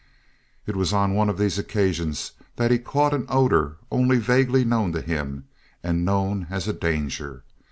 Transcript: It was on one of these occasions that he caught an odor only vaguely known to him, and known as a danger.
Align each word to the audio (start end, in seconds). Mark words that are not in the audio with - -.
It 0.65 0.75
was 0.75 0.93
on 0.93 1.13
one 1.13 1.29
of 1.29 1.37
these 1.37 1.59
occasions 1.59 2.31
that 2.55 2.71
he 2.71 2.79
caught 2.79 3.13
an 3.13 3.27
odor 3.29 3.75
only 3.91 4.17
vaguely 4.17 4.65
known 4.65 4.91
to 4.93 5.01
him, 5.01 5.45
and 5.83 6.03
known 6.03 6.47
as 6.49 6.67
a 6.67 6.73
danger. 6.73 7.43